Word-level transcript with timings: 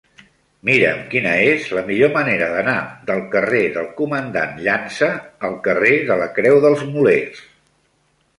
Mira'm 0.67 1.01
quina 1.09 1.33
és 1.49 1.67
la 1.79 1.83
millor 1.89 2.09
manera 2.15 2.47
d'anar 2.53 2.75
del 3.09 3.21
carrer 3.35 3.61
del 3.77 3.91
Comandant 4.01 4.57
Llança 4.69 5.11
al 5.51 5.59
carrer 5.69 5.93
de 6.09 6.19
la 6.25 6.31
Creu 6.41 6.59
dels 6.67 6.85
Molers. 6.97 7.47